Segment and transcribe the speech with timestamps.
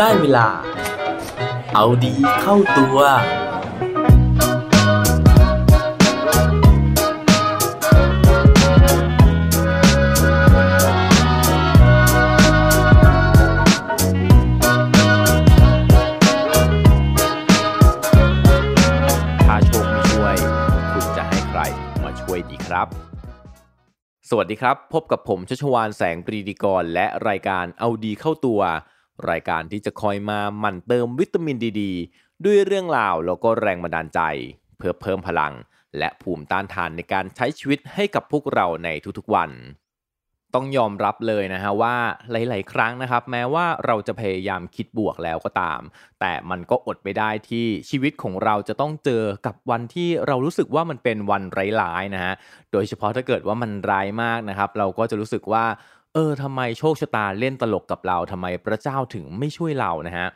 [0.00, 0.48] ได้เวลา
[1.74, 2.98] เอาดีเข้าตัว
[19.46, 20.36] ถ้าโชคไม่ช่วย
[20.92, 21.60] คุณจะให้ใคร
[22.02, 22.88] มาช่วยดีครับ
[24.30, 28.62] สวัสดีครับ พบกับผมชัชวานแสงปรีดีกร และรายการเอาดีเข้าตัว
[29.30, 31.82] รายการที่จะคอยมาหมั่นเติมวิตามินดีด
[32.44, 34.20] ด้วยเรื่องราวแล้วก็แรงบันดาลใจ
[34.78, 35.52] เพื่อเพิ่มพลัง
[35.98, 39.50] และภูมิต้านทานในการใช้ชีวิตให้กับพวกเราในทุกๆวัน
[40.54, 41.96] ต้องยอมรับเลยนะฮะว่า
[42.30, 45.80] หลาย ๆ ครั้งนะครับ แม้ว่าเราจะพยายามคิดบวกแล้วก็ตาม
[46.20, 51.42] แต่มันก็อดไปได้ที่ชีวิตของเราจะต้องเจอกับวันที่เรารู้สึกว่ามันเป็นวัน
[51.80, 52.34] ร้ายๆนะฮะ
[52.72, 55.64] โดยเฉพาะถ้าเกิดว่ามันร้ายมากนะครับ เราก็จะรู้สึกว่า
[56.16, 60.28] เออทำไมโชคชะตาเล่นตลกกับเราทำไมพระเจ้าถึงไม่ช่วยเรานะฮะ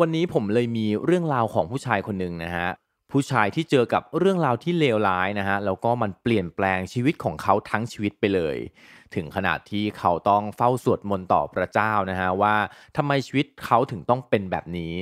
[0.00, 2.68] วันนี้ผมเลยมีเรื่องราวของผู้ชายคนหนึ่งนะฮะ
[3.12, 8.56] ผู้ชายที่เจอกับเรื่องราวที่เลวร้ายนะฮะแล้วก็มันเปลี่ยนแปลงชีวิตของเขาทั้งชีวิตไปเลย
[9.14, 12.56] ถึงขนาดที่เขาต้องเฝ้าสวดมนต์ต่อพระเจ้านะฮะว่า
[12.96, 14.94] ทำไมชีวิตเขาถึงต้องเป็นแบบนี้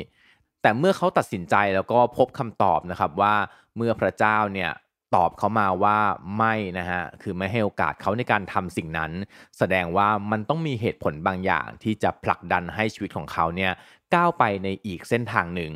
[0.63, 3.35] แต่เมื่อเขาตัดสินใจแล้วก็พบคำตอบนะครับว่า
[3.77, 4.71] เมื่อพระเจ้าเนี่ย
[5.15, 5.99] ตอบเขามาว่า
[6.39, 9.13] ไม่นะฮะคือไม่ให้โอกาสเขาในการทำสิ่งนั้น
[9.59, 13.73] แสดงว่ามันต้องมีเหตุผลบางอย่างที่จะผลักดันให้ชีวิตของเขาเนี่ย
[14.15, 15.73] ก้าวไปในอีกเส้นทางหนึ่ง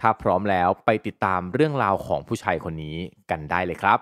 [0.00, 2.96] ถ้าพร้อมแล้วไปติดตามเรื่องราวของผู้ชายคนนี้
[3.30, 3.98] กันได้เลยครับ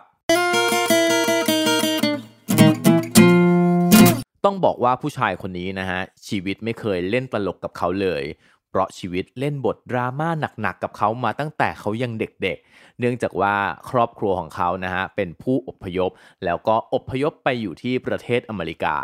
[4.44, 8.24] ต้องบอกว่าผู้ชายคนนี้นะฮะชีวิตไม่เคยเล่นตลกกับเขาเลย
[8.70, 10.28] เพราะชีวิตเล่นบทดราม่า
[10.60, 13.54] หนักๆกับเขามาตั้งแต่เขายังเด็กๆ เนื่องจากว่า
[13.90, 16.10] ครอบครัวของเขานะฮะเป็นผู้อพยพ
[16.44, 18.96] แล้วก็อพยพไปอยู่ที่ประเทศอเมริกา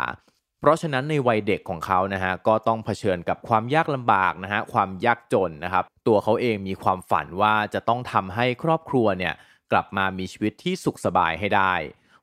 [0.59, 9.33] เพราะฉะนั้นในวัยเด็กของเขานะฮะก็ต้องเผชิญกับความยากลำบากนะฮะความยากจนนะครับตัวเขาเองมีความฝันว่าจะต้องทำให้ครอบครัวเนี่ย
[9.71, 11.73] กลับมามีชีวิตที่สุขสบายให้ได้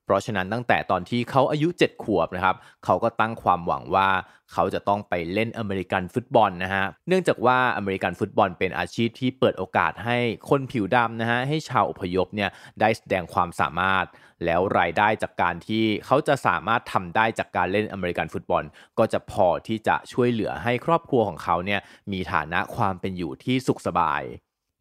[0.05, 4.09] เพราะฉะนั้นตั้งแต่ตอนที่เขาอายุ 7 ขวบนะครับ เขาก็ตั้งความหวังว่า
[4.53, 10.19] เขาจะต้องไปเล่นอเมริกันฟุตบอลนะฮะ เนื่องจากว่าอเมริกันฟุตบอลเป็นอาชีพที่เปิดโอกาสให้
[10.51, 14.07] คนผิวดำนะฮะ ให้ชาวอพยพเนี่ยได้แสดงความสามารถ
[14.45, 18.65] แล้วรายได้จากการที่เขาจะสามารถทำได้จากการเล่นอเมริกันฟุตบอล
[18.99, 21.81] ก็จะพอที่จะช่วยเหลือให้ครอบครัวของเขาเนี่ย
[22.13, 24.23] มีฐานะความเป็นอยู่ที่สุขสบาย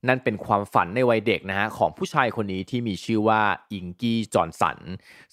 [0.07, 3.41] นั่นเป็นความฝันในวัยเด็กนะฮะของผู้ชายคนนี้ที่มีชื่อว่า
[3.73, 4.78] อิงกี้จอห์นสัน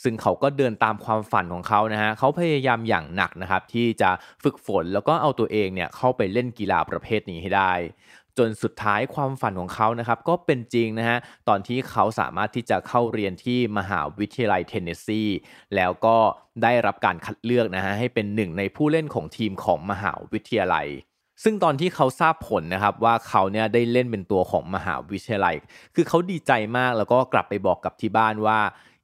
[0.02, 4.10] ซึ่งเขาก็เดินตามความฝันของเขานะฮะเขาพยายามอย่างหนักนะครับที่จะ
[4.42, 7.72] ฝึกฝนแล้วก็เอาตัวเองเนี่ยเข้าไปเล่นกีฬาประเภทนี้ให้ได้
[8.38, 11.18] จนสุดท้ายความฝันของเขานะครับก็เป็นจริงนะฮะ
[11.48, 15.22] ตอนที่เขาสามารถที่จะเข้าเรียนที่มหาวิทยาลัยเทนเนสซี
[15.76, 16.16] แล้วก็
[16.62, 20.88] ได้รับการคัดเลือกนะฮะให้เป็นหนึ่งในผู้เล่นของทีมของมหาวิทยาลัย
[21.42, 25.54] ซึ่งตอนที่เขาทราบผลนะครับว่าเขาเนี่ยได้เล่นเป็นตัวของมหาวิทยาลัย
[25.94, 28.58] คือเขาดีใจมากแล้วก็กลับไปบอกกับที่บ้านว่า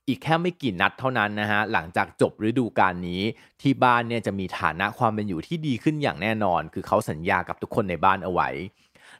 [0.08, 3.22] อีกแค่ไม่กี่นัดเท่านั้นนะฮะหลังจากจบฤดูกาลนี้
[3.62, 8.48] ที่บ้านเนี่ยจะมีฐานะความเป็นอยู่ที่ดีขึ้นอย่างแน่นอน คือเขาสัญญากับทุกคนในบ้านเอาไว้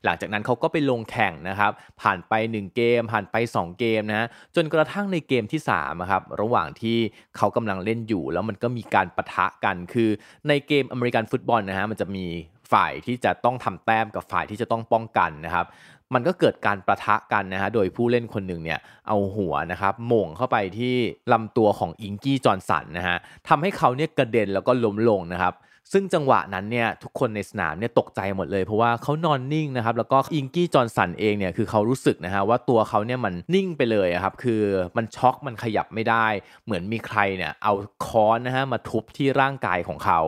[0.04, 6.98] หลังจากนั้นเขาก็ไปลงแข่งนะครับ ผ่านไป 1 เกม ผ่านไป 2 เกมนะจนกระทั่งในเกมที่3อะครับระหว่างที่
[7.37, 10.10] เขากำลังเล่นอยู่ แล้วมันก็มีการปะทะกันคือ
[10.48, 12.26] ในเกมอเมริกันฟุตบอลนะฮะมันจะมี
[12.72, 15.66] ฝ่ายที่จะต้องทำแต้มกับฝ่ายที่จะต้องป้องกันนะครับ
[16.15, 18.78] มันก็เกิดการประทะกันนะฮะ โดยผู้เล่นคนหนึ่งเนี่ย
[19.09, 20.94] เอาหัวนะครับหม่งเข้าไปที่
[21.32, 23.16] ลำตัวของอิงกี้จอห์นสันนะฮะ
[23.48, 25.54] ทำให้เขาเนี่ยกระเด็นแล้วก็ล้มลงนะครับ
[25.93, 34.62] ซึ่งจังหวะนั้นเนี่ยทุกคนในสนามเนี่ยตกใจหมดเลย เพราะว่าเขานอนนิ่งนะครับแล้วก็อิงกี้จอห์นสันเองเนี่ยคือเขารู้สึกนะฮะว่าตัวเขาเนี่ยมันนิ่งไปเลยครับคือ
[34.97, 36.27] มันช็อกมันขยับไม่ได้
[36.65, 37.72] เหมือนมีใครเนี่ยเอา
[38.06, 40.21] ค้อนนะฮะมาทุบที่ร่างกายของเขา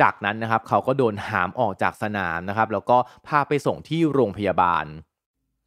[0.00, 2.96] จากนั้นนะครับเขาก็โดนหามออกจากสนามนะครับแล้วก็
[3.26, 4.86] พาไปส่งที่โรงพยาบาล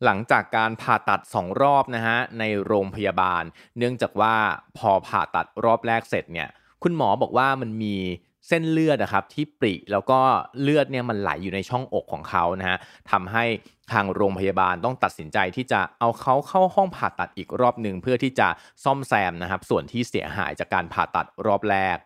[0.05, 3.43] หลังจากการผ่าตัด 2 รอบนะฮะในโรงพยาบาล
[3.77, 4.35] เนื่องจากว่า
[4.77, 6.49] พอผ่าตัดรอบแรกเสร็จเนี่ย
[6.83, 7.95] คุณหมอบอกว่ามันมี
[8.47, 10.19] เส้นเลือดนะครับที่ปริแล้วก็
[10.61, 12.77] เลือดเนี่ยมันไหลอยู่ในช่องอกของเขานะฮะ
[13.11, 13.43] ทำให้
[13.91, 18.47] ทางโรงพยาบาลต้องตัดสินใจที่จะเอาเขาเข้าห้องผ่าตัดอีกรอบหนึ่งเพื่อที่จะ
[18.83, 21.97] ซ่อมแซมนะครับส่วนที่เสียหายจากการผ่าตัดรอบแรก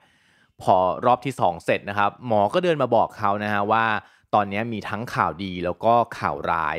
[0.62, 0.76] พอ
[1.06, 3.86] รอบที่ 2 เสร็จนะครับหมอก็เดินมาบอกเขานะฮะว่า
[4.34, 6.78] ตอนนี้มีทั้งข่าวดีแล้วก็ข่าวร้าย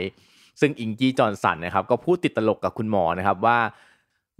[0.60, 3.58] ซึ่งอิงกี้จอห์นสันนะครับก็พูดติดตลกกับคุณหมอนะครับว่า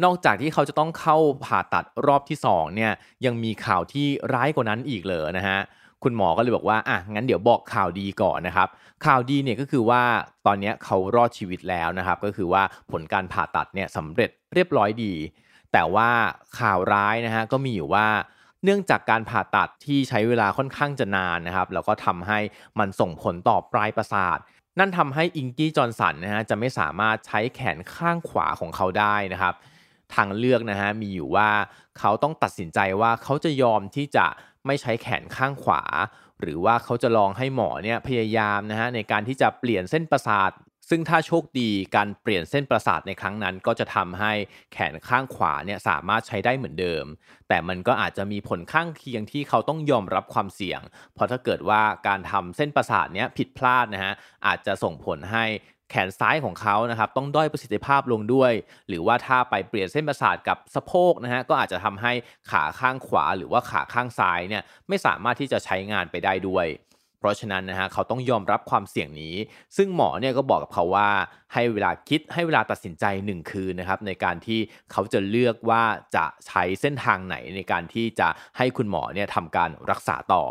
[0.04, 2.92] นอกจากที่เขาจะต้องเข้าผ่าตัดรอบที่2เนี่ย
[3.24, 5.58] ยังมีข่าวที่ร้ายกว่านั้นอีกเลยนะฮะ
[6.02, 8.68] คุณหมอก็เลยบอกว่าอะงั้นเดี๋ยวบอกข่าวดีก่อนนะครับ
[9.06, 10.02] ข่าวดีเนี่ยก็คือว่า
[10.46, 15.14] ตอนนี้เขารอดชีวิตแล้วนะครับ ก็คือว่าผลการผ่าตัดเนี่ยสำเร็จเรียบร้อยดี
[15.72, 16.10] แต่ว่า
[16.58, 18.06] ข่าวร้ายนะฮะก็มีอยู่ว่า
[18.64, 22.38] เนื่องจากการผ่าตัดที่ใช้เวลาค่อนข้างจะนานนะครับ แล้วก็ทำให้
[22.78, 24.38] มันส่งผลต่อปลายประสาท
[24.78, 29.54] นั่นทำให้อิงกี้จอร์นสันนะฮะจะไม่สามารถใช้แขนข้างขวาของเขาได้นะครับ
[30.16, 31.50] ทางเลือกนะฮะมีอยู่ว่า
[31.98, 34.26] เขาต้องตัดสินใจว่าเขาจะยอมที่จะ
[34.66, 35.82] ไม่ใช้แขนข้างขวา
[36.40, 40.52] หรือว่าเขาจะลองให้หมอเนี่ยพยายามนะฮะในการที่จะเปลี่ยนเส้นประสาท
[40.92, 44.32] ซึ่งถ้าโชคดีการเปลี่ยนเส้นประสาทในครั้งนั้น ก็จะทำให้
[44.72, 47.04] แขนข้างขวาเนี่ยสามารถใช้ได้เหมือนเดิม
[47.48, 50.80] แต่มันก็อาจจะมีผลข้างเคียงที่เขาต้องยอมรับความเสี่ยง
[51.14, 54.14] เพราะถ้าเกิดว่าการทำเส้นประสาทเนี้ยผิดพลาดนะฮะ
[54.46, 55.44] อาจจะส่งผลให้
[55.90, 58.52] แขนซ้ายของเขานะครับต้องด้อยประสิทธิภาพลงด้วย
[58.88, 62.12] หรือว่าถ้าไปเปลี่ยนเส้นประสาทกับสะโพกนะฮะก็อาจจะทำให้
[62.50, 66.68] ขาข้างขวาหรือว่าขาข้างซ้ายเนี่ยไม่สามารถที่จะใช้งานไปได้ด้วย
[67.18, 69.34] เพราะฉะนั้นนะฮะเขาต้องยอมรับความเสี่ยงนี้
[69.76, 71.08] ซึ่งหมอเนี่ยก็บอกกับเขาว่า
[71.54, 74.60] ให้เวลาคิดให้เวลาตัดสินใจ 1 คืนนะครับในการที่
[74.92, 75.82] เขาจะเลือกว่า
[76.16, 80.44] จะใช้เส้นทางไหนในการที่จะให้คุณหมอเนี่ยทำการรักษาต่อ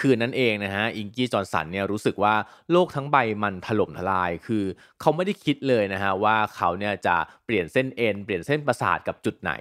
[0.00, 2.34] คืนนั้นเองนะฮะอิงกี้จอร์นสันเนี่ยรู้สึกว่า
[2.72, 4.64] โลกทั้งใบมันถล่มทลาย คือ
[5.00, 7.16] เขาไม่ได้คิดเลยนะฮะว่าเขาเนี่ยจะ
[7.46, 9.52] เปลี่ยนเส้นเอ็นเปลี่ยนเส้นประสาทกับจุดไหน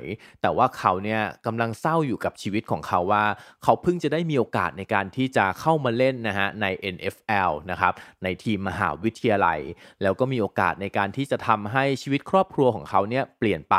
[0.42, 3.24] แต่ว่าเขาเนี่ยกำลังเศร้าอยู่กับชีวิตของเขาว่า
[3.64, 6.66] เขาเพิ่งจะได้มีโอกาสในการที่จะเข้ามาเล่นนะฮะใน
[6.96, 7.94] NFL นะครับ
[8.24, 9.60] ในทีมมหาวิทยาลัย
[10.02, 13.76] แล้วก็มีโอกาสในการที่จะทำให้ชีวิตครอบครัวของเขาเนี่ยเปลี่ยนไป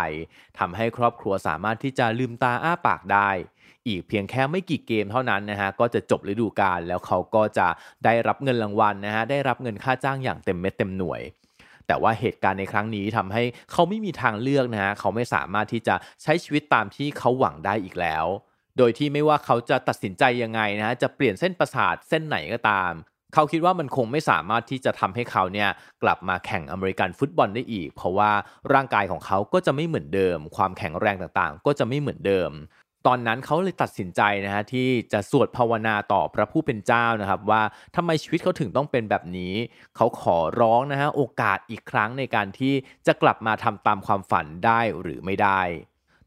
[0.58, 3.30] ทำให้ครอบครัวสามารถที่จะลืมตาอ้าปากได้
[3.86, 7.68] อีกเพียงแค่ไม่กี่เกมเท่านั้นนะฮะก็จะจบฤดูกาลแล้วเขาก็จะ
[8.04, 11.22] ได้รับเงินรางวัลนะฮะได้รับเงินค่าจ้างอย่างเต็มเม็ดเต็มหน่วย
[11.86, 13.42] แต่ว่าเหตุการณ์ในครั้งนี้ทำให้
[13.72, 18.26] เขาไม่มีทางเลือกนะฮะเขาไม่สามารถที่จะใช้ชีวิตตามที่เขาหวังได้อีกแล้ว
[18.78, 22.92] โดยที่ไม่ว่าเขาจะตัดสินใจยังไงนะฮะจะเปลี่ยนเส้นประสาทเส้นไหนก็ตาม
[23.34, 25.68] เขาคิดว่ามันคงไม่สามารถที่จะทำให้เขาเนี่ย
[26.02, 28.30] กลับมาแข่งอเมริกันฟุตบอลได้อีก เพราะว่า
[28.72, 32.50] ร่างกายของเขาก็จะไม่เหมือนเดิม ความแข็งแรงต่างๆ ก็จะไม่เหมือนเดิม
[33.06, 37.62] ตอนนั้นเขาเลยตัดสินใจนะฮะที่จะสวดภาวนาต่อพระผู้เป็นเจ้านะครับ ว่า
[37.96, 39.54] ทำไมชีวิตเขาถึงต้องเป็นแบบนี้
[39.96, 42.74] เขาขอร้องนะฮะโอกาสอีกครั้งในการที่
[43.06, 45.60] จะกลับมาทำตามความฝันได้หรือไม่ได้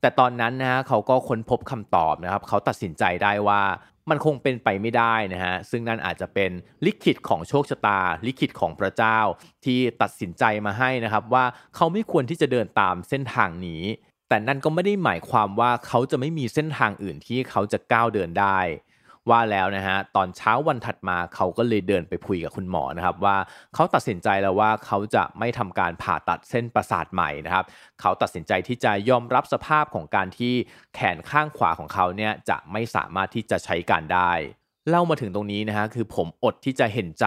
[0.01, 3.61] แต่ตอนนั้นนะฮะเขาก็ค้นพบคำตอบนะครับ เขาตัดสินใจได้ว่า
[4.09, 6.51] มันคงเป็นไปไม่ได้นะฮะ ซึ่งนั่นอาจจะเป็น
[6.85, 9.19] ลิขิตของโชคชะตา ลิขิตของพระเจ้า
[9.65, 13.83] ที่ตัดสินใจมาให้นะครับ ว่าเขาไม่ควรที่จะเดินตามเส้นทางนี้
[14.29, 18.59] แต่นั่นก็ไม่ได้หมายความว่าเขาจะไม่มีเส้นทางอื่นที่เขาจะก้าวเดินได้
[19.29, 23.37] ว่าแล้วนะฮะตอนเช้าวันถัดมาเขาก็เลยเดินไปคุยกับคุณหมอนะครับ ว่า
[23.73, 27.65] เขาตัดสินใจแล้วว่าเขาจะไม่ทำการผ่าตัดเส้นประสาทใหม่นะครับ
[28.01, 30.53] เขาตัดสินใจที่จะยอมรับสภาพของการที่
[30.95, 34.31] แขนข้างขวาของเขาเนี่ยจะไม่สามารถที่จะใช้การได้
[34.89, 37.25] เล่ามาถึงตรงนี้นะฮะคือผมอดที่จะเห็นใจ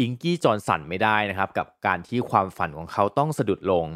[0.00, 3.86] อิงกี้จอร์นสันไม่ได้นะครับ กับการที่ความฝันของเขาต้องสะดุดลง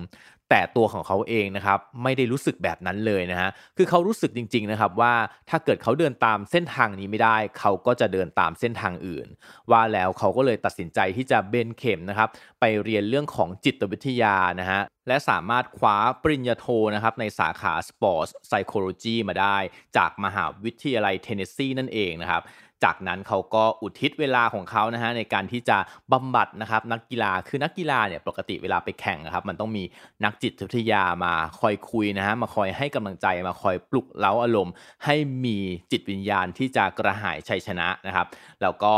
[0.50, 5.14] แต่ตัวของเขาเองนะครับไม่ได้รู้สึกแบบนั้นเลยนะฮะคือเขารู้สึกจริงๆนะครับว่า
[5.50, 9.26] ถ้าเกิดเขาเดินตามเส้นทางนี้ไม่ได้ เขาก็จะเดินตามเส้นทางอื่น
[9.70, 12.28] ว่าแล้วเขาก็เลยตัดสินใจที่จะเบนเข็มนะครับ
[12.60, 19.56] ไปเรียนเรื่องของจิตวิทยานะฮะและสามารถคว้าปริญญาโทนะครับในสาขา Sports Psychology มาได้
[19.96, 22.42] จากมหาวิทยาลัยเทนเนสซีนั่นเองนะครับ
[22.84, 25.78] จากนั้นเขาก็อุทิศเวลาของเขานะฮะในการที่จะ
[26.12, 29.84] บำบัดนะครับนักกีฬาคือนักกีฬาเนี่ยปกติเวลาไปแข่งนะครับมันต้องมี
[30.24, 35.56] นักจิตวิทยามาคอยคุยนะฮะมาคอยให้กำลังใจมาคอยปลุกเล้าอารมณ์ ให้มี
[35.92, 38.26] จิตวิญญาณที่จะกระหายชัยชนะนะครับ
[38.62, 38.94] แล้วก็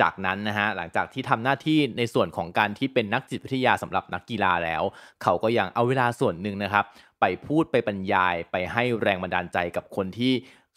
[0.00, 4.82] จากนั้นนะฮะหลังจากที่ทำหน้าที่ในส่วนของการที่เป็นนักจิตวิทยาสำหรับนักกีฬาแล้ว
[5.22, 6.84] เขาก็ยังเอาเวลาส่วนหนึ่งนะครับ
[7.20, 10.32] ไปพูดไปบรรยายไปให้แรงบันดาลใจกับคนที่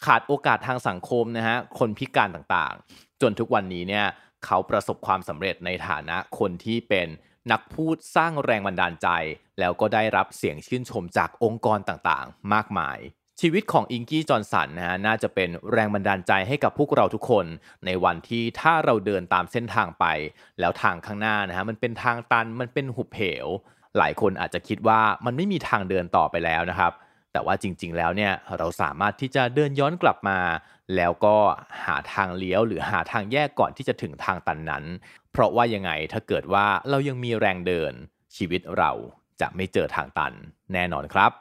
[0.06, 4.06] ขาดโอกาสทางสังคมนะฮะคนพิการต่างๆ จนทุกวันนี้เนี่ย
[4.44, 7.08] เขาประสบความสำเร็จในฐานะคนที่เป็น
[7.52, 9.08] นักพูดสร้างแรงบันดาลใจ
[9.58, 12.98] แล้วก็ได้รับเสียงชื่นชมจากองค์กรต่างๆ มากมาย
[13.40, 17.46] ชีวิตของอิงกี้จอร์นสันนะฮะน่าจะเป็นแรงบันดาลใจให้กับพวกเราทุกคน
[17.86, 20.04] ในวันที่ถ้าเราเดินตามเส้นทางไป
[20.60, 23.46] แล้วทางข้างหน้านะฮะมันเป็นทางตันมันเป็นหุบเหว
[23.98, 26.92] หลายคนอาจจะคิดว่ามันไม่มีทางเดินต่อไปแล้วนะครับ
[27.32, 30.38] แต่ว่าจริง ๆ แล้วเนี่ยเราสามารถที่จะเดินย้อนกลับมา
[30.96, 31.36] แล้วก็
[31.84, 34.84] หาทางเลี้ยวหรือหาทางแยกก่อนที่จะถึงทางตันนั้น
[35.32, 37.92] เพราะว่ายังไงถ้าเกิดว่าเรายังมีแรงเดิน
[38.36, 38.90] ชีวิตเรา
[39.40, 40.32] จะไม่เจอทางตัน
[40.72, 41.32] แน่นอนครับ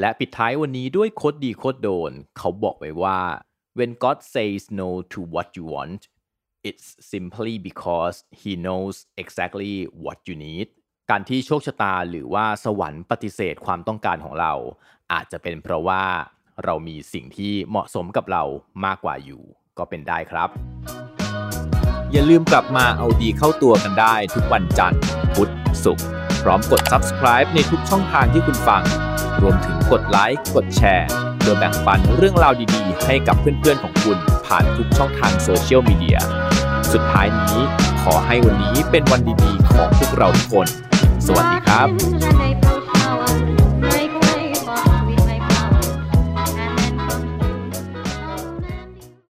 [0.00, 3.20] และปิดท้ายวันนี้ด้วยโคดดีโคดโดน เขาบอกไว้ว่า
[3.78, 6.02] when God says no to what you want
[6.68, 9.74] it's simply because he knows exactly
[10.04, 10.68] what you need
[11.10, 14.52] การที่โชคชะตาหรือว่าสวรรค์ปฏิเสธความต้องการของเรา
[15.12, 16.02] อาจจะเป็นเพราะว่า
[16.64, 18.44] เรามีสิ่งที่เหมาะสมกับเรา
[18.84, 19.42] มากกว่าอยู่
[19.78, 20.48] ก็เป็นได้ครับ
[22.12, 25.00] อย่าลืมกลับมาเอาดีเข้าตัวกันได้ทุกวันจันทร์
[25.34, 25.52] พุธ
[25.84, 26.06] ศุกร์
[26.42, 28.82] พร้อมกด subscribe ในทุกช่องทางที่คุณฟัง
[29.42, 31.08] รวมถึงกดไลค์กดแชร์
[31.42, 36.18] โดยแบ่งปันเรื่องราวดีๆ ให้กับเพื่อนๆของคุณ ผ่านทุกช่องทางโซเชียลมีเดีย
[36.92, 37.58] สุดท้ายนี้
[38.02, 40.68] ขอให้วันนี้เป็นวันดีๆของพวกเราทุกคน
[41.26, 43.61] สวัสดีครับ